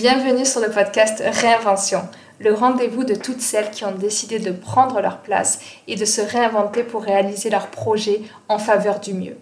[0.00, 2.08] Bienvenue sur le podcast Réinvention,
[2.38, 5.58] le rendez-vous de toutes celles qui ont décidé de prendre leur place
[5.88, 9.36] et de se réinventer pour réaliser leurs projets en faveur du mieux.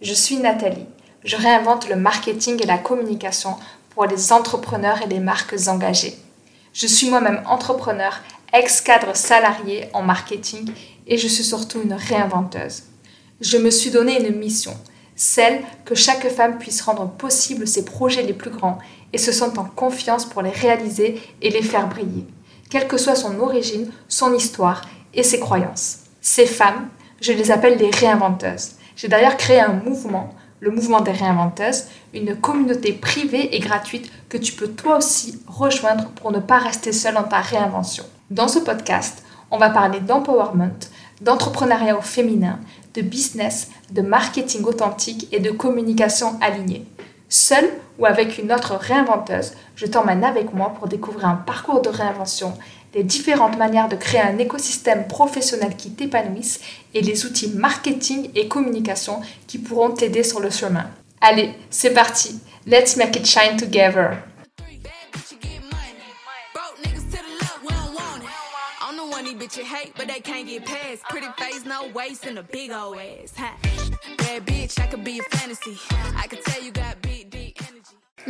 [0.00, 0.86] Je suis Nathalie.
[1.24, 3.56] Je réinvente le marketing et la communication
[3.90, 6.16] pour les entrepreneurs et les marques engagées.
[6.72, 8.20] Je suis moi-même entrepreneur,
[8.52, 10.70] ex-cadre salarié en marketing
[11.08, 12.84] et je suis surtout une réinventeuse.
[13.40, 14.76] Je me suis donné une mission,
[15.16, 18.78] celle que chaque femme puisse rendre possible ses projets les plus grands
[19.12, 22.26] et se sentent en confiance pour les réaliser et les faire briller,
[22.70, 24.82] quelle que soit son origine, son histoire
[25.14, 26.00] et ses croyances.
[26.20, 26.88] Ces femmes,
[27.20, 28.72] je les appelle les réinventeuses.
[28.96, 30.30] J'ai d'ailleurs créé un mouvement,
[30.60, 36.10] le mouvement des réinventeuses, une communauté privée et gratuite que tu peux toi aussi rejoindre
[36.10, 38.04] pour ne pas rester seule dans ta réinvention.
[38.30, 40.78] Dans ce podcast, on va parler d'empowerment,
[41.20, 42.58] d'entrepreneuriat féminin,
[42.94, 46.86] de business, de marketing authentique et de communication alignée.
[47.28, 51.90] Seule ou avec une autre réinventeuse, je t'emmène avec moi pour découvrir un parcours de
[51.90, 52.56] réinvention,
[52.94, 56.60] les différentes manières de créer un écosystème professionnel qui t'épanouisse
[56.94, 60.86] et les outils marketing et communication qui pourront t'aider sur le chemin.
[61.20, 62.40] Allez, c'est parti.
[62.66, 64.22] Let's make it shine together.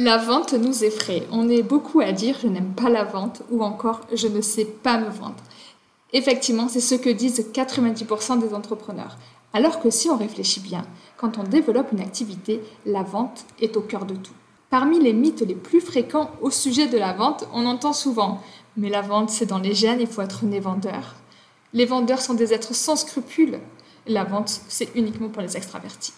[0.00, 1.27] La vente nous effraie.
[1.32, 4.64] On est beaucoup à dire je n'aime pas la vente ou encore je ne sais
[4.64, 5.42] pas me vendre.
[6.12, 9.16] Effectivement, c'est ce que disent 90% des entrepreneurs.
[9.52, 13.80] Alors que si on réfléchit bien, quand on développe une activité, la vente est au
[13.80, 14.34] cœur de tout.
[14.70, 18.40] Parmi les mythes les plus fréquents au sujet de la vente, on entend souvent
[18.77, 21.16] Mais la vente, c'est dans les gènes, il faut être né vendeur.
[21.72, 23.58] Les vendeurs sont des êtres sans scrupules.
[24.06, 26.12] La vente, c'est uniquement pour les extravertis.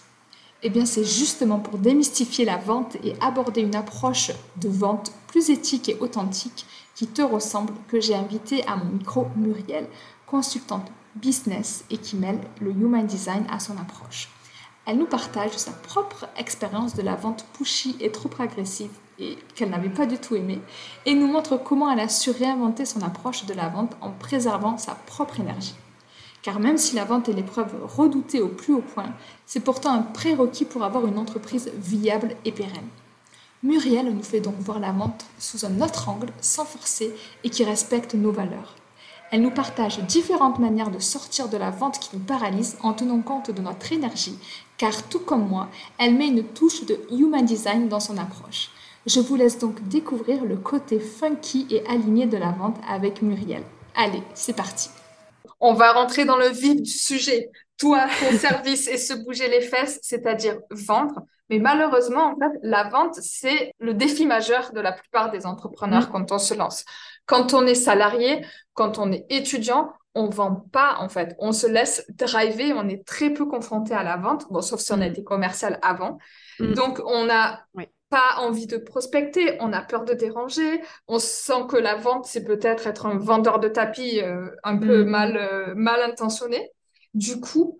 [0.63, 5.49] Eh bien, c'est justement pour démystifier la vente et aborder une approche de vente plus
[5.49, 9.87] éthique et authentique qui te ressemble que j'ai invité à mon micro Muriel,
[10.27, 14.29] consultante business et qui mêle le human design à son approche.
[14.85, 19.69] Elle nous partage sa propre expérience de la vente pushy et trop agressive et qu'elle
[19.69, 20.61] n'avait pas du tout aimée
[21.05, 24.77] et nous montre comment elle a su réinventer son approche de la vente en préservant
[24.77, 25.75] sa propre énergie.
[26.41, 29.13] Car même si la vente est l'épreuve redoutée au plus haut point,
[29.45, 32.89] c'est pourtant un prérequis pour avoir une entreprise viable et pérenne.
[33.63, 37.13] Muriel nous fait donc voir la vente sous un autre angle, sans forcer
[37.43, 38.75] et qui respecte nos valeurs.
[39.29, 43.21] Elle nous partage différentes manières de sortir de la vente qui nous paralyse en tenant
[43.21, 44.37] compte de notre énergie,
[44.77, 45.69] car tout comme moi,
[45.99, 48.71] elle met une touche de human design dans son approche.
[49.05, 53.63] Je vous laisse donc découvrir le côté funky et aligné de la vente avec Muriel.
[53.95, 54.89] Allez, c'est parti
[55.61, 57.49] on va rentrer dans le vif du sujet.
[57.77, 61.21] Toi, ton service et se bouger les fesses, c'est-à-dire vendre.
[61.49, 66.07] Mais malheureusement, en fait, la vente, c'est le défi majeur de la plupart des entrepreneurs
[66.07, 66.11] mm.
[66.11, 66.85] quand on se lance.
[67.25, 71.35] Quand on est salarié, quand on est étudiant, on vend pas, en fait.
[71.39, 74.91] On se laisse driver, on est très peu confronté à la vente, bon, sauf si
[74.91, 75.11] on a mm.
[75.11, 76.17] été commercial avant.
[76.59, 76.73] Mm.
[76.73, 77.59] Donc, on a
[78.11, 82.43] pas envie de prospecter, on a peur de déranger, on sent que la vente, c'est
[82.43, 85.09] peut-être être un vendeur de tapis euh, un peu mm.
[85.09, 86.69] mal, euh, mal intentionné.
[87.13, 87.79] Du coup,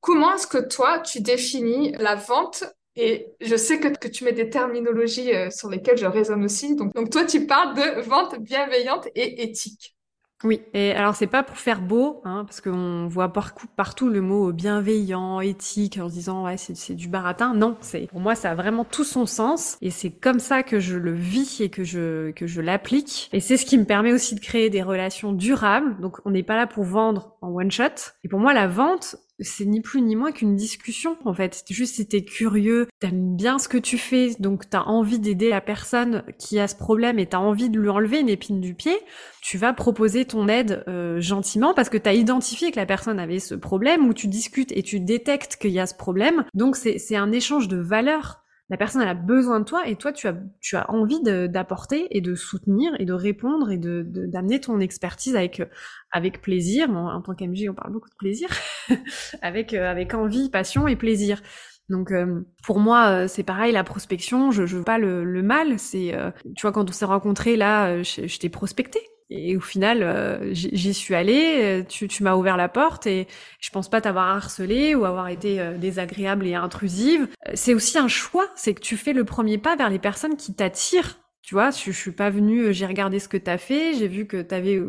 [0.00, 2.62] comment est-ce que toi, tu définis la vente?
[2.94, 6.76] Et je sais que, que tu mets des terminologies euh, sur lesquelles je résonne aussi.
[6.76, 9.96] Donc, donc toi, tu parles de vente bienveillante et éthique.
[10.44, 14.20] Oui, et alors c'est pas pour faire beau, hein, parce qu'on voit partout, partout le
[14.20, 17.54] mot bienveillant, éthique, en se disant ouais c'est du baratin.
[17.54, 20.80] Non, c'est pour moi ça a vraiment tout son sens, et c'est comme ça que
[20.80, 23.30] je le vis et que je que je l'applique.
[23.32, 26.00] Et c'est ce qui me permet aussi de créer des relations durables.
[26.00, 27.84] Donc on n'est pas là pour vendre en one shot.
[28.24, 31.64] Et pour moi la vente, c'est ni plus ni moins qu'une discussion en fait.
[31.68, 35.60] Juste si t'es curieux, t'aimes bien ce que tu fais, donc t'as envie d'aider la
[35.60, 38.96] personne qui a ce problème et t'as envie de lui enlever une épine du pied,
[39.42, 43.40] tu vas proposer ton aide euh, gentiment parce que t'as identifié que la personne avait
[43.40, 46.44] ce problème ou tu discutes et tu détectes qu'il y a ce problème.
[46.54, 50.12] Donc c'est un échange de valeurs la personne elle a besoin de toi et toi
[50.12, 54.60] tu as tu as envie d'apporter et de soutenir et de répondre et de d'amener
[54.60, 55.62] ton expertise avec
[56.10, 56.90] avec plaisir.
[56.90, 58.48] en tant qu'MJ, on parle beaucoup de plaisir,
[59.42, 61.42] avec euh, avec envie, passion et plaisir.
[61.88, 65.42] Donc euh, pour moi euh, c'est pareil la prospection, je je veux pas le, le
[65.42, 66.14] mal, c'est
[66.56, 69.00] tu vois quand on s'est rencontrés là, je, je t'ai prospecté
[69.34, 73.26] et au final, euh, j'y suis allée, euh, tu, m'as ouvert la porte et
[73.60, 77.28] je pense pas t'avoir harcelé ou avoir été euh, désagréable et intrusive.
[77.54, 80.54] C'est aussi un choix, c'est que tu fais le premier pas vers les personnes qui
[80.54, 81.18] t'attirent.
[81.42, 84.26] Tu vois, je, je suis pas venue, j'ai regardé ce que t'as fait, j'ai vu
[84.26, 84.80] que t'avais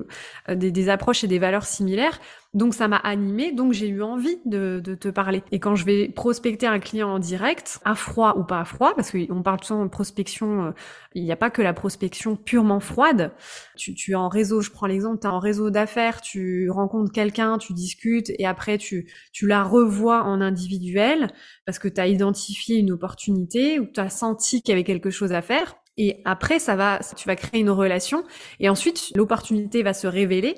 [0.49, 2.19] des, des approches et des valeurs similaires.
[2.53, 5.41] Donc ça m'a animé, donc j'ai eu envie de, de, te parler.
[5.51, 8.93] Et quand je vais prospecter un client en direct, à froid ou pas à froid,
[8.95, 10.71] parce qu'on parle souvent de prospection, euh,
[11.15, 13.31] il n'y a pas que la prospection purement froide.
[13.75, 17.11] Tu, tu es en réseau, je prends l'exemple, tu es en réseau d'affaires, tu rencontres
[17.11, 21.29] quelqu'un, tu discutes, et après tu, tu la revois en individuel,
[21.65, 25.09] parce que tu as identifié une opportunité, ou tu as senti qu'il y avait quelque
[25.09, 25.75] chose à faire.
[25.97, 28.23] Et après, ça va, tu vas créer une relation
[28.59, 30.57] et ensuite l'opportunité va se révéler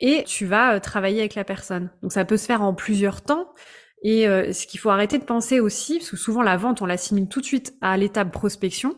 [0.00, 1.90] et tu vas euh, travailler avec la personne.
[2.02, 3.52] Donc ça peut se faire en plusieurs temps.
[4.02, 6.86] Et euh, ce qu'il faut arrêter de penser aussi, parce que souvent la vente, on
[6.86, 8.96] l'assimile tout de suite à l'étape prospection.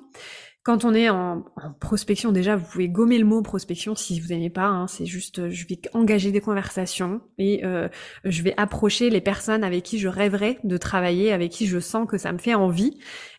[0.65, 1.47] Quand on est en,
[1.81, 4.67] prospection, déjà, vous pouvez gommer le mot prospection si vous n'aimez pas.
[4.67, 7.63] Hein, c'est juste, euh, je vais engager des conversations et
[8.25, 12.07] je vais approcher les personnes avec qui je rêverais de travailler, avec qui je sens
[12.07, 12.99] que ça me fait envie.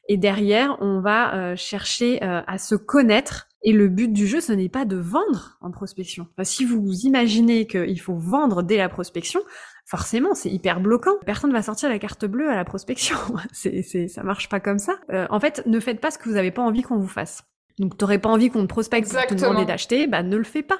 [0.09, 3.47] Et derrière, on va euh, chercher euh, à se connaître.
[3.63, 6.27] Et le but du jeu, ce n'est pas de vendre en prospection.
[6.43, 9.41] si vous imaginez qu'il faut vendre dès la prospection,
[9.85, 11.17] forcément, c'est hyper bloquant.
[11.25, 13.17] Personne va sortir la carte bleue à la prospection.
[13.51, 14.99] c'est, c'est, ça marche pas comme ça.
[15.11, 17.43] Euh, en fait, ne faites pas ce que vous n'avez pas envie qu'on vous fasse.
[17.79, 20.63] Donc, t'aurais pas envie qu'on te prospecte pour te demander d'acheter, bah ne le fais
[20.63, 20.79] pas.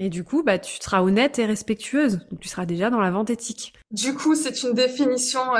[0.00, 2.18] Et du coup, bah, tu seras honnête et respectueuse.
[2.30, 3.74] Donc, tu seras déjà dans la vente éthique.
[3.92, 5.54] Du coup, c'est une définition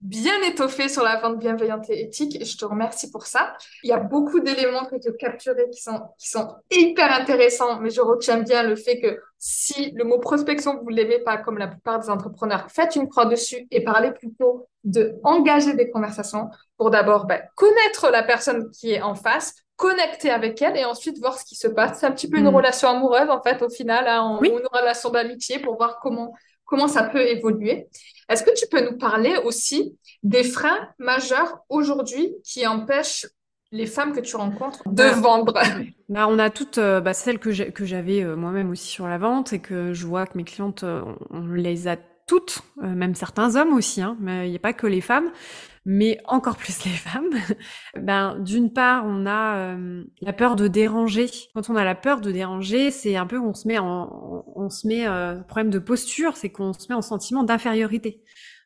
[0.00, 3.56] bien étoffé sur la vente bienveillante et éthique et je te remercie pour ça.
[3.82, 7.80] Il y a beaucoup d'éléments que tu as capturés qui sont, qui sont hyper intéressants,
[7.80, 11.38] mais je retiens bien le fait que si le mot prospection, vous ne l'aimez pas
[11.38, 15.90] comme la plupart des entrepreneurs, faites une croix dessus et parlez plutôt de engager des
[15.90, 20.84] conversations pour d'abord ben, connaître la personne qui est en face, connecter avec elle et
[20.84, 22.00] ensuite voir ce qui se passe.
[22.00, 22.54] C'est un petit peu une mm.
[22.54, 26.32] relation amoureuse en fait au final, hein, une relation d'amitié pour voir comment
[26.66, 27.86] comment ça peut évoluer.
[28.28, 33.26] Est-ce que tu peux nous parler aussi des freins majeurs aujourd'hui qui empêchent
[33.72, 35.52] les femmes que tu rencontres de bah, vendre?
[36.08, 39.52] bah, On a toutes euh, bah, celles que j'avais euh, moi-même aussi sur la vente
[39.52, 41.96] et que je vois que mes clientes, euh, on les a
[42.26, 45.30] toutes, même certains hommes aussi, hein, mais il n'y a pas que les femmes
[45.86, 47.30] mais encore plus les femmes.
[47.96, 51.30] ben, d'une part, on a euh, la peur de déranger.
[51.54, 54.68] Quand on a la peur de déranger, c'est un peu on se met en, on
[54.68, 58.20] se met euh, problème de posture, c'est qu'on se met en sentiment d'infériorité.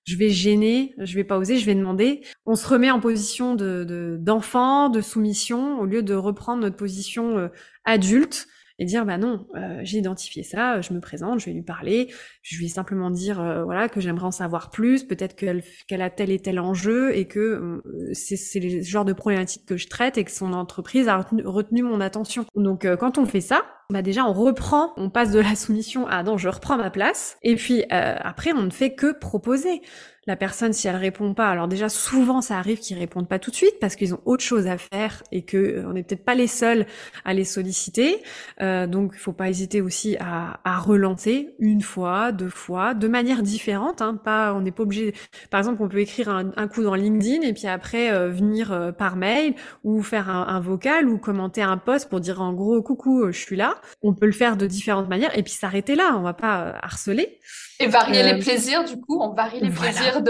[0.05, 2.22] Je vais gêner, je vais pas oser, je vais demander.
[2.46, 7.37] On se remet en position de d'enfant, de, soumission, au lieu de reprendre notre position
[7.37, 7.49] euh,
[7.84, 8.49] adulte
[8.81, 12.12] et dire bah non, euh, j'ai identifié ça, je me présente, je vais lui parler,
[12.42, 16.31] je vais simplement dire euh, voilà que j'aimerais en savoir plus, peut-être qu'elle a tel
[16.31, 20.25] et tel enjeu et que euh, c'est le genre de problématique que je traite et
[20.25, 22.44] que son entreprise a retenu, mon attention.
[22.54, 26.22] Donc quand on fait ça, bah déjà on reprend, on passe de la soumission à
[26.22, 29.82] non je reprends ma place et puis après on ne fait que proposer
[30.26, 33.50] la personne, si elle répond pas, alors déjà souvent ça arrive qu'ils répondent pas tout
[33.50, 36.25] de suite parce qu'ils ont autre chose à faire et que euh, on n'est peut-être
[36.25, 36.86] pas les seuls
[37.25, 38.22] à les solliciter.
[38.60, 43.09] Euh, donc il faut pas hésiter aussi à, à, relancer une fois, deux fois, de
[43.09, 44.03] manière différente.
[44.03, 45.15] Hein, pas, on n'est pas obligé.
[45.50, 48.73] Par exemple, on peut écrire un, un, coup dans LinkedIn et puis après euh, venir
[48.73, 49.55] euh, par mail
[49.85, 53.38] ou faire un, un, vocal ou commenter un post pour dire en gros coucou, je
[53.38, 53.75] suis là.
[54.03, 56.15] On peut le faire de différentes manières et puis s'arrêter là.
[56.17, 57.38] On va pas harceler.
[57.81, 60.23] Et varier les plaisirs, du coup, on varie les plaisirs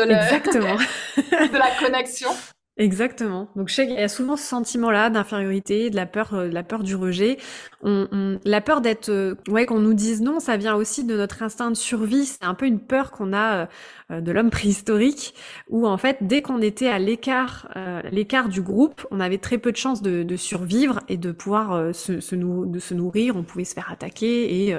[1.16, 2.30] de la connexion.
[2.80, 3.50] Exactement.
[3.56, 6.62] Donc je sais y a souvent ce sentiment-là d'infériorité, de la peur, euh, de la
[6.62, 7.36] peur du rejet.
[7.82, 11.42] On, la peur d'être, euh, ouais, qu'on nous dise non, ça vient aussi de notre
[11.42, 12.24] instinct de survie.
[12.24, 13.68] C'est un peu une peur qu'on a
[14.10, 15.34] euh, de l'homme préhistorique,
[15.68, 17.68] où en fait, dès qu'on était à l'écart,
[18.10, 21.94] l'écart du groupe, on avait très peu de chances de, de survivre et de pouvoir
[21.94, 23.36] se, se, de se nourrir.
[23.36, 24.76] On pouvait se faire attaquer et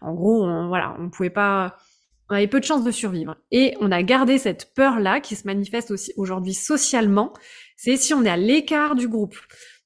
[0.00, 1.76] en gros, on, voilà, on pouvait pas
[2.32, 3.36] on avait peu de chances de survivre.
[3.50, 7.34] Et on a gardé cette peur-là qui se manifeste aussi aujourd'hui socialement.
[7.76, 9.36] C'est si on est à l'écart du groupe.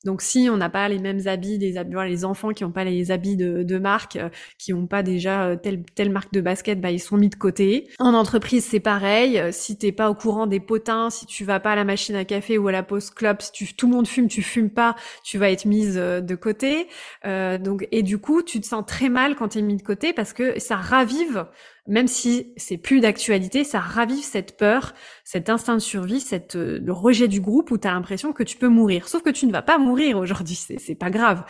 [0.04, 3.36] Donc si on n'a pas les mêmes habits, les enfants qui n'ont pas les habits
[3.36, 7.16] de, marque, euh, qui n'ont pas déjà euh, telle, marque de basket, bah, ils sont
[7.16, 7.88] mis de côté.
[7.98, 9.40] En entreprise, c'est pareil.
[9.40, 12.14] Euh, si t'es pas au courant des potins, si tu vas pas à la machine
[12.14, 14.94] à café ou à la pause club, si tout le monde fume, tu fumes pas,
[15.24, 16.86] tu vas être mise de côté.
[17.24, 20.12] donc et du coup, tu te sens très mal quand tu es mis de côté
[20.12, 21.46] parce que ça ravive
[21.86, 26.80] même si c'est plus d'actualité, ça ravive cette peur, cet instinct de survie, cette, euh,
[26.82, 29.08] le rejet du groupe où tu as l'impression que tu peux mourir.
[29.08, 31.44] Sauf que tu ne vas pas mourir aujourd'hui, c'est pas grave.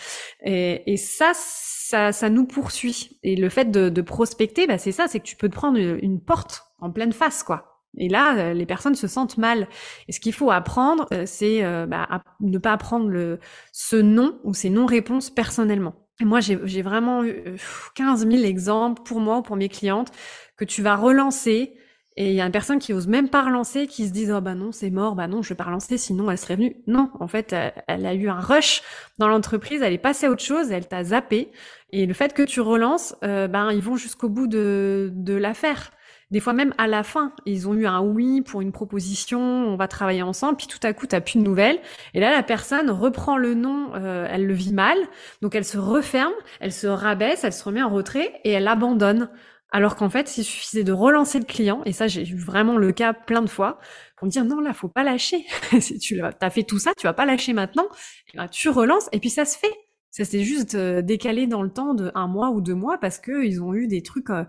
[0.44, 3.18] Et, et ça, ça, ça, nous poursuit.
[3.22, 5.78] Et le fait de, de prospecter, bah, c'est ça, c'est que tu peux te prendre
[5.78, 7.80] une, porte en pleine face, quoi.
[7.98, 9.68] Et là, euh, les personnes se sentent mal.
[10.08, 13.40] Et ce qu'il faut apprendre, euh, c'est bah, ne pas apprendre le,
[13.72, 16.05] ce non ou ces non-réponses personnellement.
[16.20, 17.56] Et moi, j'ai vraiment eu
[17.94, 20.10] 15 000 exemples pour moi ou pour mes clientes
[20.56, 21.74] que tu vas relancer
[22.16, 24.40] Et il y a une personne qui ose même pas relancer, qui se dit oh
[24.40, 26.76] bah non c'est mort, bah non je vais pas relancer, sinon elle serait venue.
[26.86, 27.54] Non, en fait
[27.86, 28.82] elle, a eu un rush
[29.18, 31.50] dans l'entreprise, elle est passée à autre chose, elle t'a zappé.
[31.90, 35.92] Et le fait que tu relances, euh, ben ils vont jusqu'au bout de l'affaire.
[36.32, 39.76] Des fois même à la fin, ils ont eu un oui pour une proposition, on
[39.76, 41.78] va travailler ensemble, puis tout à coup, tu plus de nouvelles.
[42.14, 44.98] Et là, la personne reprend le nom, euh, elle le vit mal,
[45.40, 49.30] donc elle se referme, elle se rabaisse, elle se remet en retrait et elle abandonne.
[49.70, 52.90] Alors qu'en fait, il suffisait de relancer le client, et ça, j'ai eu vraiment le
[52.92, 53.78] cas plein de fois,
[54.16, 55.44] pour me dire non, là, faut pas lâcher.
[55.80, 57.86] si tu as fait tout ça, tu vas pas lâcher maintenant.
[58.34, 59.74] Ben, tu relances, et puis ça se fait.
[60.10, 63.18] Ça s'est juste euh, décalé dans le temps de un mois ou deux mois parce
[63.18, 64.44] qu'ils ont eu des trucs euh,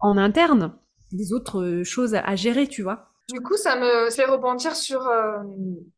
[0.00, 0.72] en interne
[1.14, 3.10] des autres euh, choses à gérer, tu vois.
[3.32, 5.38] Du coup, ça me fait rebondir sur euh,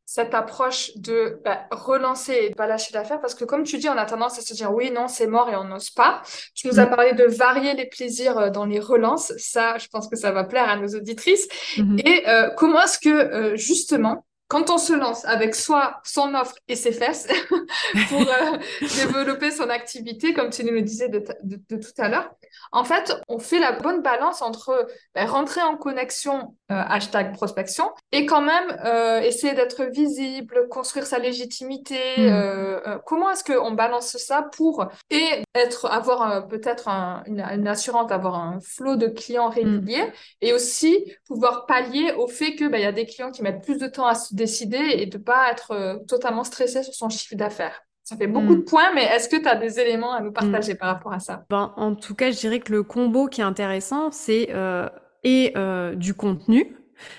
[0.05, 3.89] cette approche de bah, relancer et de pas lâcher l'affaire parce que comme tu dis,
[3.89, 6.23] on a tendance à se dire oui, non, c'est mort et on n'ose pas.
[6.55, 6.91] Tu nous as mm.
[6.91, 9.33] parlé de varier les plaisirs euh, dans les relances.
[9.39, 11.49] Ça, je pense que ça va plaire à nos auditrices.
[11.77, 12.09] Mm-hmm.
[12.09, 16.93] Et comment est-ce que justement quand on se lance avec soit son offre et ses
[16.93, 17.27] fesses
[18.09, 22.31] pour euh, développer son activité, comme tu nous le disais de, tout à l'heure,
[22.71, 27.91] en fait, on fait la bonne balance entre ben, rentrer en connexion euh, hashtag prospection
[28.13, 31.97] et quand même euh, essayer d'être visible, construire sa légitimité.
[32.17, 33.01] Mm.
[33.05, 36.89] comment est-ce qu'on balance ça pour et être avoir peut-être
[37.27, 40.13] une, assurante, avoir un flot de clients réguliers mm.
[40.43, 43.65] et aussi pouvoir pallier au fait que ben, il y a des clients qui mettent
[43.65, 47.09] plus de temps à se décider et de pas être euh, totalement stressé sur son
[47.09, 47.83] chiffre d'affaires.
[48.05, 48.67] Ça fait beaucoup de hmm.
[48.67, 50.79] points, mais est-ce que tu as des éléments à nous partager hmm.
[50.79, 51.45] par rapport à ça?
[51.51, 54.89] Ben, En tout cas, je dirais que le combo qui est intéressant, c'est euh,
[55.25, 56.77] et euh, du contenu,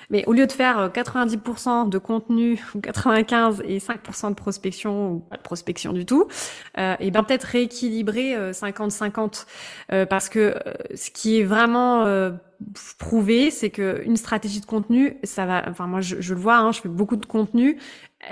[0.10, 5.20] mais au lieu de faire 90% de contenu, ou 95 et 5% de prospection, ou
[5.20, 6.28] pas de prospection du tout,
[6.78, 9.46] euh, et ben peut-être rééquilibrer 50-50.
[10.10, 10.56] parce que
[10.96, 12.06] ce qui est vraiment
[12.98, 15.64] prouvé, c'est que une stratégie de contenu, ça va.
[15.68, 16.58] Enfin, moi, je, le vois.
[16.58, 17.78] Hein, je fais beaucoup de contenu.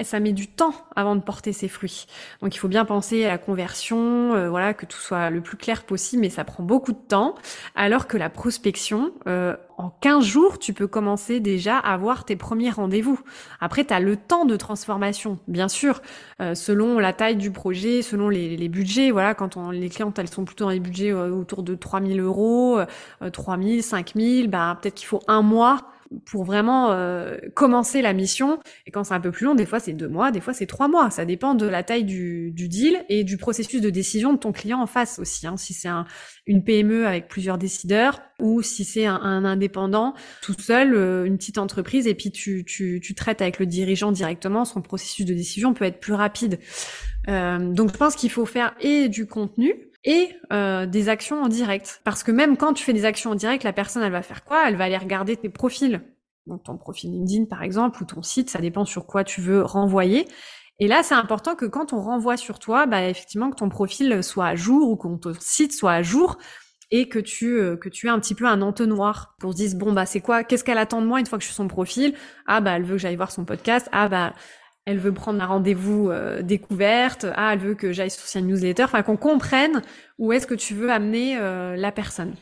[0.01, 2.07] Ça met du temps avant de porter ses fruits.
[2.41, 5.57] Donc, il faut bien penser à la conversion, euh, voilà, que tout soit le plus
[5.57, 7.35] clair possible, mais ça prend beaucoup de temps.
[7.75, 12.35] Alors que la prospection, euh, en 15 jours, tu peux commencer déjà à avoir tes
[12.35, 13.19] premiers rendez-vous.
[13.61, 16.01] Après, tu as le temps de transformation, bien sûr,
[16.41, 19.11] euh, selon la taille du projet, selon les, les budgets.
[19.11, 22.79] Voilà, quand on, les clientes, elles sont plutôt dans les budgets autour de 3000 euros,
[23.31, 25.91] 3000, 5000 bah, peut-être qu'il faut un mois
[26.25, 28.59] pour vraiment euh, commencer la mission.
[28.85, 30.65] Et quand c'est un peu plus long, des fois c'est deux mois, des fois c'est
[30.65, 31.09] trois mois.
[31.09, 34.81] Ça dépend de la taille du, deal et du processus de décision de ton client
[34.81, 35.47] en face aussi.
[35.47, 35.57] Hein.
[35.57, 35.89] Si c'est
[36.47, 41.57] une PME avec plusieurs décideurs ou si c'est un, indépendant tout seul, euh, une petite
[41.57, 45.73] entreprise, et puis tu, tu, tu, traites avec le dirigeant directement, son processus de décision
[45.73, 46.59] peut être plus rapide.
[47.27, 49.73] Euh, donc je pense qu'il faut faire et du contenu,
[50.05, 52.01] et euh, des actions en direct.
[52.03, 54.43] Parce que même quand tu fais des actions en direct, la personne, elle va faire
[54.43, 54.67] quoi?
[54.67, 56.01] Elle va aller regarder tes profils.
[56.47, 59.63] Donc ton profil LinkedIn, par exemple, ou ton site, ça dépend sur quoi tu veux
[59.63, 60.27] renvoyer.
[60.79, 64.21] Et là, c'est important que quand on renvoie sur toi, bah, effectivement, que ton profil
[64.23, 66.37] soit à jour ou que ton site soit à jour
[66.91, 69.71] et que tu euh, que tu aies un petit peu un entonnoir pour se dire
[69.75, 70.43] bon bah c'est quoi?
[70.43, 72.13] Qu'est-ce qu'elle attend de moi une fois que je suis son profil?
[72.45, 74.33] Ah bah elle veut que j'aille voir son podcast ah bah
[74.85, 78.83] elle veut prendre un rendez-vous euh, découverte, ah, elle veut que j'aille sur sa newsletter,
[78.83, 79.81] enfin qu'on comprenne
[80.19, 82.35] où est-ce que tu veux amener euh, la personne.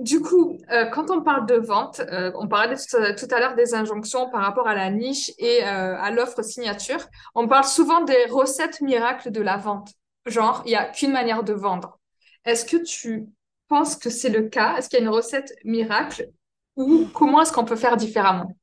[0.00, 2.02] Du coup, euh, quand on parle de vente,
[2.34, 6.42] on parlait tout, à l'heure des injonctions par rapport à la niche et à l'offre
[6.42, 6.98] signature.
[7.36, 9.90] On parle souvent des recettes miracles de la vente.
[10.26, 12.00] Genre, il n'y a qu'une manière de vendre.
[12.44, 13.28] Est-ce que tu
[13.68, 14.76] penses que c'est le cas?
[14.76, 16.28] Est-ce qu'il y a une recette miracle?
[16.74, 18.56] Ou comment est-ce qu'on peut faire différemment?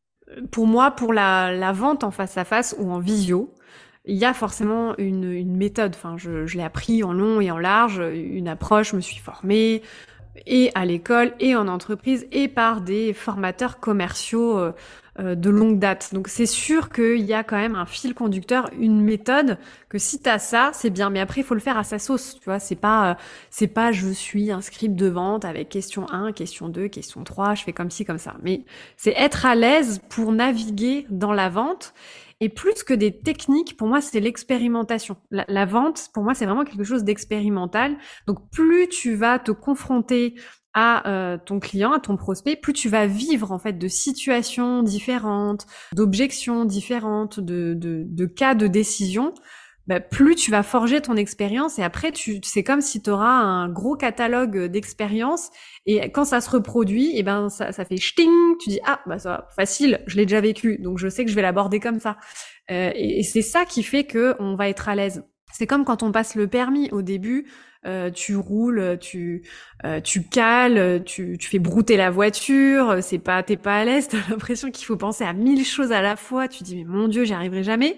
[0.52, 3.54] Pour moi, pour la, vente en face à face ou en visio,
[4.06, 5.94] il y a forcément une, méthode.
[5.96, 9.20] Enfin, je, je l'ai appris en long et en large, une approche, je me suis
[9.20, 9.82] formée
[10.46, 14.72] et à l'école et en entreprise et par des formateurs commerciaux euh,
[15.20, 16.14] de longue date.
[16.14, 19.58] Donc c'est sûr qu'il y a quand même un fil conducteur, une méthode
[19.90, 21.10] que si tu as ça, c'est bien.
[21.10, 22.38] Mais après, il faut le faire à sa sauce.
[22.40, 23.14] Tu vois, c'est pas, euh,
[23.50, 27.56] c'est pas je suis un script de vente avec question 1, question 2, question 3,
[27.56, 28.36] je fais comme ci, comme ça.
[28.42, 28.64] Mais
[28.98, 31.94] c'est être à l'aise pour naviguer dans la vente.
[32.44, 35.16] Et plus que des techniques, pour moi, c'est l'expérimentation.
[35.30, 37.96] La, vente, pour moi, c'est vraiment quelque chose d'expérimental.
[38.26, 40.34] Donc, plus tu vas te confronter
[40.74, 44.84] à euh, ton client, à ton prospect, plus tu vas vivre en fait de situations
[44.84, 49.34] différentes, d'objections différentes, de, de, de, cas de décision,
[49.88, 53.32] bah, plus tu vas forger ton expérience et après tu c'est comme si tu auras
[53.32, 55.50] un gros catalogue d'expériences
[55.86, 59.02] et quand ça se reproduit et eh ben ça, ça fait sting tu dis ah
[59.08, 62.00] bah ça facile je l'ai déjà vécu donc je sais que je vais l'aborder comme
[62.00, 62.18] ça.
[62.70, 65.24] Euh, et, et c'est ça qui fait que on va être à l'aise.
[65.52, 67.48] C'est comme quand on passe le permis au début
[68.14, 69.44] tu roules, tu
[70.04, 74.18] tu cales, tu, tu fais brouter la voiture, c'est pas t'es pas à l'aise, t'as
[74.30, 76.48] l'impression qu'il faut penser à mille choses à la fois.
[76.48, 77.98] Tu dis mais mon Dieu, j'y arriverai jamais.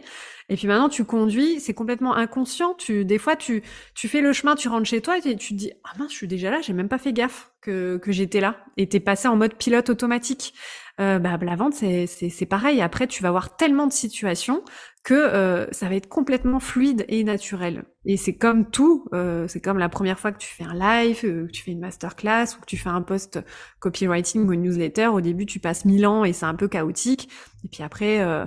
[0.50, 2.74] Et puis maintenant, tu conduis, c'est complètement inconscient.
[2.76, 3.64] Tu, des fois, tu,
[3.96, 6.18] tu fais le chemin, tu rentres chez toi et tu te dis, ah mince, je
[6.18, 8.58] suis déjà là, j'ai même pas fait gaffe que, que j'étais là.
[8.78, 10.54] Et t'es passé en mode pilote automatique.
[11.00, 12.82] Euh, bah, la vente, c'est, pareil.
[12.82, 14.64] Après, tu vas avoir tellement de situations
[15.04, 17.84] que euh, ça va être complètement fluide et naturel.
[18.06, 21.22] Et c'est comme tout, euh, c'est comme la première fois que tu fais un live,
[21.26, 23.40] euh, que tu fais une masterclass ou que tu fais un post
[23.80, 25.08] copywriting ou une newsletter.
[25.08, 27.28] Au début, tu passes mille ans et c'est un peu chaotique.
[27.66, 28.46] Et puis après, euh,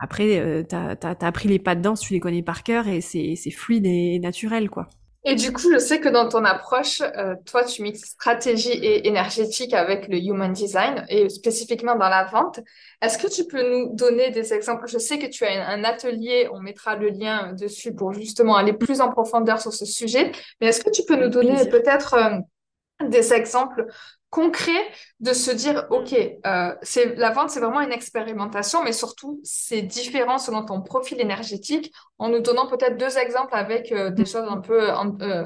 [0.00, 3.02] après, euh, t'as as, appris les pas de danse, tu les connais par cœur et
[3.02, 4.88] c'est fluide et naturel, quoi.
[5.24, 9.06] Et du coup, je sais que dans ton approche, euh, toi, tu mixes stratégie et
[9.06, 12.60] énergétique avec le human design et spécifiquement dans la vente.
[13.02, 14.86] Est-ce que tu peux nous donner des exemples?
[14.88, 18.72] Je sais que tu as un atelier, on mettra le lien dessus pour justement aller
[18.72, 23.06] plus en profondeur sur ce sujet, mais est-ce que tu peux nous donner peut-être euh,
[23.06, 23.86] des exemples
[24.30, 24.80] concret
[25.18, 25.94] de se dire, mm.
[25.94, 30.80] OK, euh, c'est, la vente, c'est vraiment une expérimentation, mais surtout, c'est différent selon ton
[30.80, 34.26] profil énergétique, en nous donnant peut-être deux exemples avec euh, des mm.
[34.26, 35.44] choses un peu euh,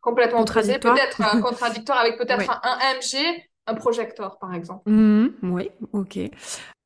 [0.00, 4.90] complètement contradictoires, peut-être contradictoires avec peut-être un, MG, un projecteur, par exemple.
[4.90, 6.18] Mm, oui, OK.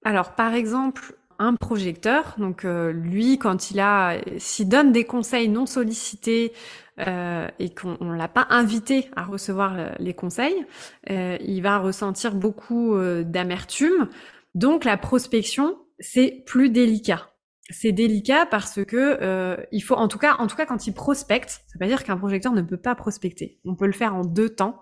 [0.05, 5.67] Alors, par exemple, un projecteur, donc lui, quand il a, s'il donne des conseils non
[5.67, 6.53] sollicités,
[7.01, 10.65] euh, et qu'on l'a pas invité à recevoir euh, les conseils,
[11.11, 14.09] euh, il va ressentir beaucoup d'amertume.
[14.55, 17.31] Donc la prospection, c'est plus délicat.
[17.71, 21.51] C'est délicat parce que il faut, en tout cas, en tout cas, quand il prospecte,
[21.51, 23.59] ça veut pas dire qu'un projecteur ne peut pas prospecter.
[23.65, 24.79] On peut le faire en deux temps,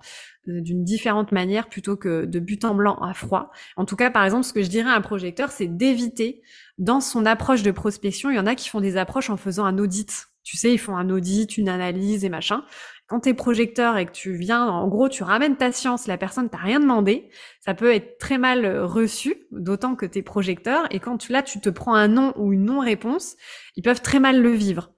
[0.47, 3.52] d'une différente manière, plutôt que de but en blanc à froid.
[3.76, 6.42] En tout cas, par exemple, ce que je dirais à un projecteur, c'est d'éviter
[6.78, 8.31] dans son approche de prospection.
[8.31, 10.79] Il y en a qui font des approches en faisant un audit tu sais, ils
[10.79, 12.65] font un audit, une analyse et machin.
[13.07, 16.17] Quand tu es projecteur et que tu viens, en gros, tu ramènes ta science, la
[16.17, 17.29] personne t'a rien demandé,
[17.61, 20.87] ça peut être très mal reçu, d'autant que tu es projecteur.
[20.91, 23.37] Et quand tu, là, tu te prends un non ou une non-réponse,
[23.77, 24.93] ils peuvent très mal le vivre.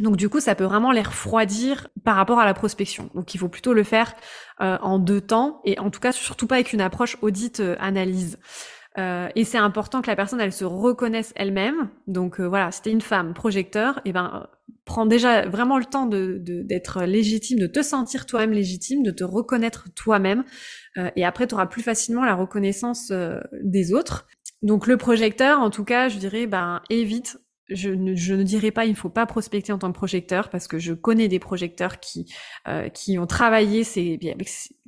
[0.00, 3.10] Donc du coup, ça peut vraiment les refroidir par rapport à la prospection.
[3.14, 4.12] Donc il faut plutôt le faire
[4.60, 8.38] euh, en deux temps et en tout cas surtout pas avec une approche audit-analyse.
[8.42, 8.46] Euh,
[8.98, 11.88] euh, et c'est important que la personne, elle se reconnaisse elle-même.
[12.06, 14.46] Donc euh, voilà, si une femme projecteur, et eh ben
[14.84, 19.24] prends déjà vraiment le temps de d'être légitime, de te sentir toi-même légitime, de te
[19.24, 20.44] reconnaître toi-même.
[20.96, 23.12] Euh, et après, tu auras plus facilement la reconnaissance
[23.62, 24.26] des autres.
[24.62, 28.84] Donc le projecteur, en tout cas, je dirais, ben évite je ne, je dirais pas
[28.84, 31.98] il ne faut pas prospecter en tant que projecteur parce que je connais des projecteurs
[32.00, 32.32] qui
[32.68, 34.18] euh, qui ont travaillé ces,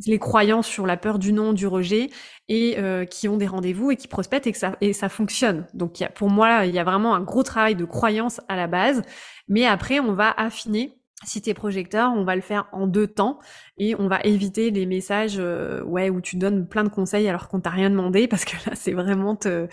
[0.06, 2.10] les croyances sur la peur du non, du rejet
[2.48, 5.66] et euh, qui ont des rendez-vous et qui prospectent et que ça et ça fonctionne.
[5.74, 8.56] Donc y a, pour moi il y a vraiment un gros travail de croyance à
[8.56, 9.02] la base,
[9.48, 13.38] mais après on va affiner si t'es projecteur, on va le faire en deux temps
[13.78, 17.48] et on va éviter les messages euh, ouais où tu donnes plein de conseils alors
[17.48, 19.66] qu'on t'a rien demandé parce que là c'est vraiment te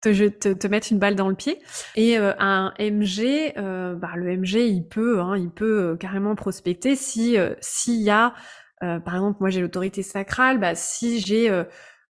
[0.00, 1.58] te, te, te, mettre une balle dans le pied.
[1.96, 6.34] Et euh, un MG, euh, bah, le MG, il peut, hein, il peut euh, carrément
[6.34, 8.34] prospecter si s'il y a,
[8.80, 11.50] par exemple, moi j'ai l'autorité sacrale, bah, si j'ai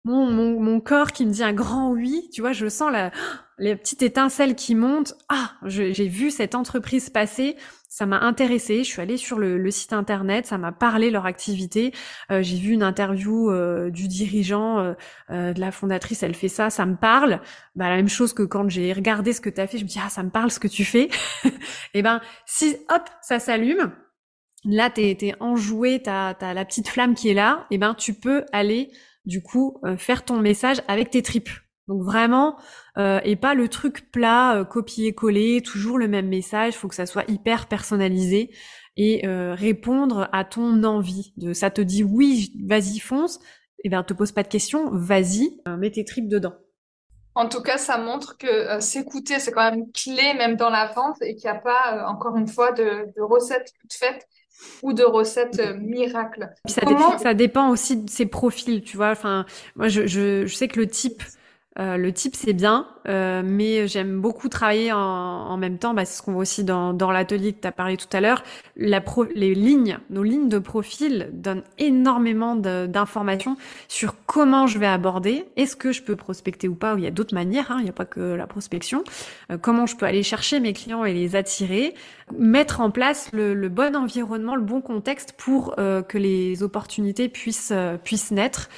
[0.04, 3.10] mon, mon, mon, corps qui me dit un grand oui, tu vois, je sens la,
[3.60, 5.14] les petites étincelles qui montent.
[5.28, 7.56] Ah, j'ai vu cette entreprise passer
[7.90, 8.84] ça m'a intéressé.
[8.84, 11.92] Je suis allée sur le, site internet, ça m'a parlé leur activité.
[12.30, 14.94] Euh, j'ai vu une interview euh, du dirigeant,
[15.28, 17.40] euh, de la fondatrice, elle fait ça, ça me parle.
[17.74, 19.88] Bah, la même chose que quand j'ai regardé ce que tu as fait, je me
[19.88, 21.10] dis ah ça me parle ce que tu fais.
[21.44, 21.50] Et
[21.94, 23.92] eh ben si hop ça s'allume,
[24.64, 27.66] là t'es es enjoué, t'as as la petite flamme qui est là.
[27.70, 28.92] Et eh ben tu peux aller
[29.26, 31.50] du coup faire ton message avec tes tripes.
[31.90, 32.56] Donc vraiment,
[32.98, 36.94] euh, et pas le truc plat, euh, copier-coller, toujours le même message, il faut que
[36.94, 38.54] ça soit hyper personnalisé
[38.96, 41.32] et euh, répondre à ton envie.
[41.36, 44.88] De, ça te dit oui, vas-y, fonce, et eh bien te pose pas de questions,
[44.92, 46.54] vas-y, mets tes tripes dedans.
[47.34, 51.16] En tout cas, ça montre que s'écouter, c'est quand même clé, même dans la vente,
[51.22, 54.28] et qu'il n'y a pas, encore une fois, de, de recettes toutes faites
[54.82, 56.50] ou de recettes miracles.
[56.66, 56.82] ça,
[57.18, 59.10] ça, dépend aussi de ses profils, tu vois.
[59.10, 61.22] Enfin, moi, je, je, je sais que le type
[61.78, 65.94] euh, le type c'est bien, euh, mais j'aime beaucoup travailler en, même temps.
[65.94, 68.42] Bah, c'est ce qu'on voit aussi dans, l'atelier que tu as parlé tout à l'heure.
[68.76, 73.56] les lignes, nos lignes de profil donnent énormément d'informations
[73.86, 75.44] sur comment je vais aborder.
[75.56, 76.94] Est-ce que je peux prospecter ou pas?
[76.98, 77.70] Il y a d'autres manières.
[77.70, 79.04] Hein, il n'y a pas que la prospection.
[79.52, 81.94] Euh, comment je peux aller chercher mes clients et les attirer?
[82.36, 87.72] Mettre en place le, bon environnement, le bon contexte pour que les opportunités puissent
[88.04, 88.68] puissent naître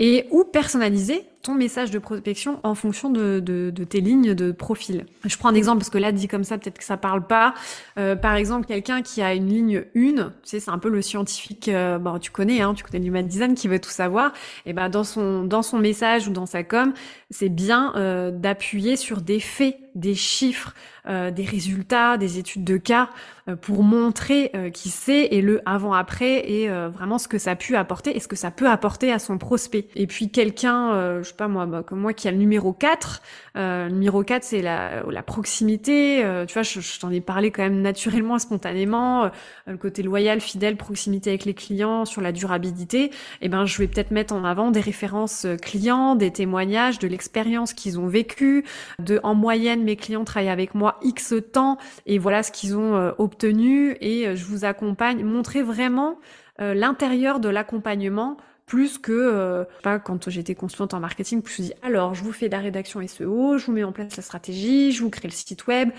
[0.00, 5.06] et ou personnaliser ton message de prospection en fonction de, tes lignes de profil.
[5.24, 7.54] Je prends un exemple parce que là, dit comme ça, peut-être que ça parle pas.
[7.98, 11.00] Euh, par exemple, quelqu'un qui a une ligne 1, tu sais, c'est un peu le
[11.00, 14.32] scientifique, euh, tu connais, hein, tu connais l'human design qui veut tout savoir.
[14.66, 16.92] Et ben dans son dans son message ou dans sa com,
[17.30, 20.74] c'est bien euh, d'appuyer sur des faits, des chiffres,
[21.06, 23.08] euh, des résultats, des études de cas
[23.48, 27.56] euh, pour montrer euh, qui c'est et le avant-après et vraiment ce que ça a
[27.56, 29.88] pu apporter et ce que ça peut apporter à son prospect.
[29.96, 33.22] Et puis quelqu'un, je sais pas moi, bah, comme moi qui a le numéro 4,
[33.54, 37.62] le numéro 4 c'est la, la proximité, tu vois, je, je t'en ai parlé quand
[37.62, 39.30] même naturellement, spontanément,
[39.66, 43.10] le côté loyal, fidèle, proximité avec les clients, sur la durabilité, et
[43.42, 47.72] eh ben je vais peut-être mettre en avant des références clients, des témoignages, de l'expérience
[47.72, 48.64] qu'ils ont vécu,
[48.98, 52.96] de en moyenne mes clients travaillent avec moi X temps et voilà ce qu'ils ont
[52.96, 55.24] euh, obtenu et euh, je vous accompagne.
[55.24, 56.18] Montrez vraiment
[56.60, 62.14] euh, l'intérieur de l'accompagnement plus que pas quand j'étais consultante en marketing, je dis alors
[62.14, 65.02] je vous fais de la rédaction SEO, je vous mets en place la stratégie, je
[65.02, 65.90] vous crée le site web.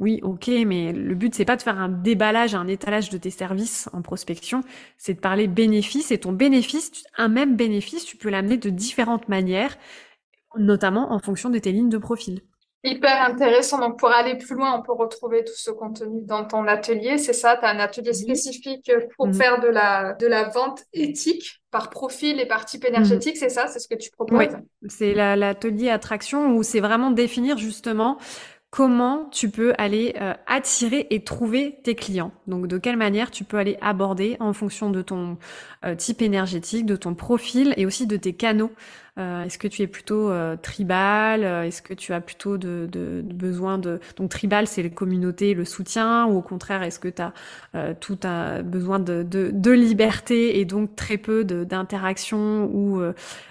[0.00, 3.30] Oui, ok, mais le but c'est pas de faire un déballage, un étalage de tes
[3.30, 4.62] services en prospection,
[4.96, 9.28] c'est de parler bénéfice et ton bénéfice, un même bénéfice, tu peux l'amener de différentes
[9.28, 9.76] manières,
[10.56, 12.40] notamment en fonction de tes lignes de profil.
[12.86, 13.78] Hyper intéressant.
[13.78, 17.16] Donc, pour aller plus loin, on peut retrouver tout ce contenu dans ton atelier.
[17.16, 19.34] C'est ça, tu as un atelier spécifique pour mhm.
[19.34, 23.36] faire de la, de la vente éthique par profil et par type énergétique.
[23.36, 23.40] Mhm.
[23.40, 24.38] C'est ça, c'est ce que tu proposes?
[24.38, 28.18] Oui, c'est l'atelier attraction où c'est vraiment définir justement
[28.74, 32.32] comment tu peux aller euh, attirer et trouver tes clients.
[32.48, 35.38] Donc de quelle manière tu peux aller aborder en fonction de ton
[35.84, 38.72] euh, type énergétique, de ton profil et aussi de tes canaux
[39.16, 43.22] euh, est-ce que tu es plutôt euh, tribal euh, Est-ce que tu as plutôt de,
[43.24, 44.00] besoin de...
[44.16, 47.32] Donc tribal, c'est la communauté, le soutien, ou au contraire, est-ce que tu as
[48.00, 53.02] tout un besoin de, de, liberté et donc très peu d'interaction ou...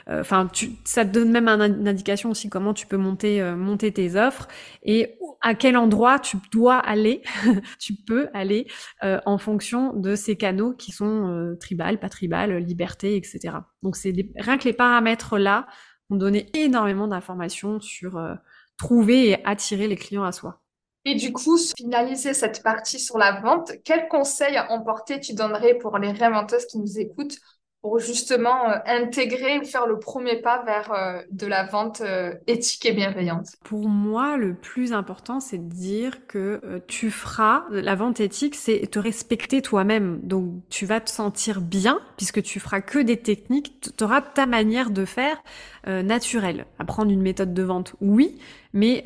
[0.10, 0.50] Enfin,
[0.84, 4.48] ça te donne même une indication aussi comment tu peux monter, monter tes offres
[4.84, 7.22] et à quel endroit tu dois aller,
[7.80, 8.68] tu peux aller
[9.00, 13.58] en fonction de ces canaux qui sont tribal, pas tribal, liberté, etc.
[13.84, 15.68] Donc rien que les paramètres là
[16.10, 18.34] vont donner énormément d'informations sur euh,
[18.78, 20.62] trouver et attirer les clients à soi.
[21.06, 25.76] Et du coup, finaliser cette partie sur la vente, quels conseils à emporter tu donnerais
[25.76, 27.38] pour les réinventeuses qui nous écoutent
[27.84, 32.34] pour justement euh, intégrer ou faire le premier pas vers euh, de la vente euh,
[32.48, 37.96] éthique et bienveillante Pour moi, le plus important, c'est de dire que tu feras la
[37.96, 40.22] vente éthique, c'est te respecter toi-même.
[40.24, 44.46] Donc, tu vas te sentir bien puisque tu feras que des techniques, tu auras ta
[44.46, 45.44] manière de faire
[45.86, 46.66] naturelle.
[46.80, 48.40] Apprendre une méthode de vente, oui,
[48.72, 49.04] mais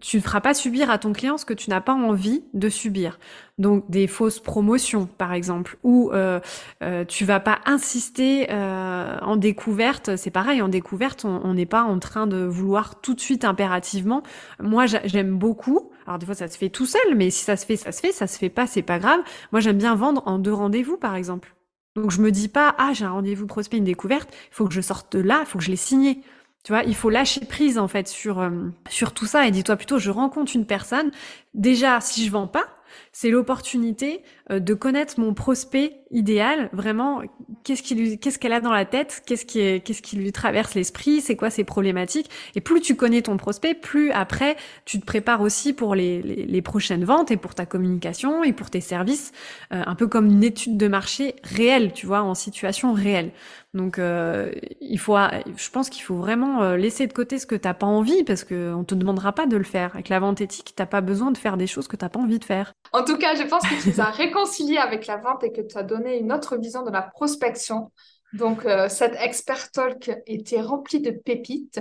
[0.00, 2.68] tu ne feras pas subir à ton client ce que tu n'as pas envie de
[2.68, 3.20] subir.
[3.58, 6.40] Donc des fausses promotions, par exemple, ou euh,
[6.82, 10.16] euh, tu vas pas insister euh, en découverte.
[10.16, 14.22] C'est pareil, en découverte, on n'est pas en train de vouloir tout de suite impérativement.
[14.58, 15.90] Moi, j'aime beaucoup.
[16.06, 18.00] Alors des fois, ça se fait tout seul, mais si ça se fait, ça se
[18.00, 18.12] fait.
[18.12, 19.20] Ça se fait pas, c'est pas grave.
[19.52, 21.54] Moi, j'aime bien vendre en deux rendez-vous, par exemple.
[21.94, 24.72] Donc je me dis pas, ah j'ai un rendez-vous prospect, une découverte, il faut que
[24.72, 26.22] je sorte de là, il faut que je l'ai signé.
[26.64, 28.50] Tu vois, il faut lâcher prise en fait sur euh,
[28.88, 31.10] sur tout ça et dis-toi plutôt je rencontre une personne.
[31.54, 32.64] Déjà, si je vends pas,
[33.12, 37.22] c'est l'opportunité euh, de connaître mon prospect idéal, vraiment
[37.62, 40.74] qu'est-ce qui qu'est-ce qu'elle a dans la tête, qu'est-ce qui est, qu'est-ce qui lui traverse
[40.74, 42.30] l'esprit, c'est quoi ses problématiques.
[42.54, 46.62] Et plus tu connais ton prospect, plus après tu te prépares aussi pour les, les,
[46.62, 49.32] prochaines ventes et pour ta communication et pour tes services,
[49.72, 53.30] euh, un peu comme une étude de marché réelle, tu vois, en situation réelle.
[53.74, 55.16] Donc euh, il faut,
[55.56, 58.72] je pense qu'il faut vraiment laisser de côté ce que t'as pas envie parce que
[58.74, 59.90] on te demandera pas de le faire.
[59.94, 62.38] Avec la vente éthique, t'as pas besoin de faire des choses que t'as pas envie
[62.38, 62.74] de faire.
[63.02, 65.76] Tout cas, je pense que tu les as réconcilié avec la vente et que tu
[65.76, 67.90] as donné une autre vision de la prospection.
[68.32, 71.80] Donc, euh, cette expert talk était remplie de pépites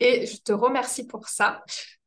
[0.00, 1.62] et je te remercie pour ça.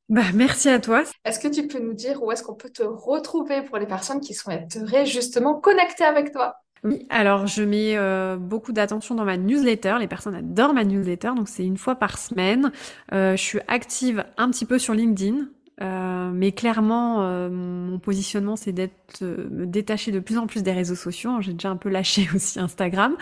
[0.10, 1.04] Bah, merci à toi.
[1.24, 4.22] Est-ce que tu peux nous dire où est-ce qu'on peut te retrouver pour les personnes
[4.22, 6.56] qui souhaiteraient justement connecter avec toi?
[6.84, 9.98] Oui, alors je mets euh, beaucoup d'attention dans ma newsletter.
[10.00, 12.72] Les personnes adorent ma newsletter, donc c'est une fois par semaine.
[13.12, 15.50] Euh, je suis active un petit peu sur LinkedIn.
[15.82, 20.62] Euh, mais clairement, euh, mon positionnement, c'est d'être euh, me détacher de plus en plus
[20.62, 21.40] des réseaux sociaux.
[21.40, 23.16] J'ai déjà un peu lâché aussi Instagram.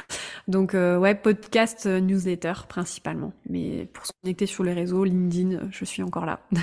[0.47, 3.33] Donc ouais, podcast, newsletter principalement.
[3.49, 6.39] Mais pour se connecter sur les réseaux, LinkedIn, je suis encore là.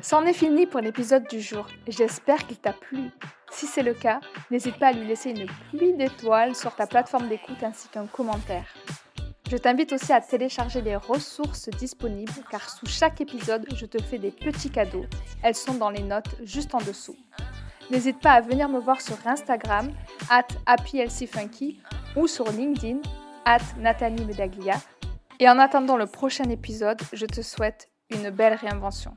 [0.00, 1.66] C'en est fini pour l'épisode du jour.
[1.88, 3.10] J'espère qu'il t'a plu.
[3.50, 7.28] Si c'est le cas, n'hésite pas à lui laisser une pluie d'étoiles sur ta plateforme
[7.28, 8.66] d'écoute ainsi qu'un commentaire.
[9.48, 14.18] Je t'invite aussi à télécharger les ressources disponibles car sous chaque épisode, je te fais
[14.18, 15.04] des petits cadeaux.
[15.42, 17.16] Elles sont dans les notes juste en dessous.
[17.90, 19.92] N'hésite pas à venir me voir sur Instagram,
[20.28, 21.80] at happyLCFunky
[22.16, 22.98] ou sur LinkedIn,
[23.44, 24.80] at Nathalie Medaglia.
[25.38, 29.16] Et en attendant le prochain épisode, je te souhaite une belle réinvention.